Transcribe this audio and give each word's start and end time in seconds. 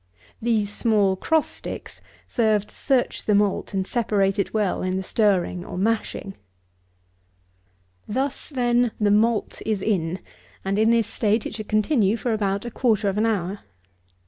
These 0.41 0.73
small 0.73 1.15
cross 1.15 1.45
sticks 1.45 2.01
serve 2.27 2.65
to 2.65 2.73
search 2.73 3.27
the 3.27 3.35
malt 3.35 3.71
and 3.75 3.85
separate 3.85 4.39
it 4.39 4.51
well 4.51 4.81
in 4.81 4.97
the 4.97 5.03
stirring 5.03 5.63
or 5.63 5.77
mashing. 5.77 6.33
Thus, 8.07 8.49
then, 8.49 8.93
the 8.99 9.11
malt 9.11 9.61
is 9.63 9.79
in; 9.79 10.17
and 10.65 10.79
in 10.79 10.89
this 10.89 11.05
state 11.05 11.45
it 11.45 11.53
should 11.53 11.67
continue 11.69 12.17
for 12.17 12.33
about 12.33 12.65
a 12.65 12.71
quarter 12.71 13.09
of 13.09 13.17
an 13.19 13.27
hour. 13.27 13.59